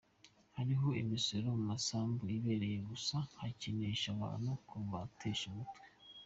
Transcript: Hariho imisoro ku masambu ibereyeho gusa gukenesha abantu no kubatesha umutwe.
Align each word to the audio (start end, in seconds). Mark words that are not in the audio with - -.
Hariho 0.57 0.87
imisoro 1.01 1.47
ku 1.55 1.61
masambu 1.69 2.23
ibereyeho 2.37 2.85
gusa 2.91 3.15
gukenesha 3.41 4.07
abantu 4.15 4.43
no 4.47 4.55
kubatesha 4.67 5.43
umutwe. 5.51 5.79